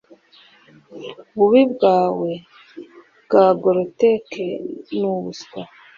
[1.33, 2.31] Ububi bwawe
[3.23, 4.45] bwa groteque
[4.97, 5.61] nubuswa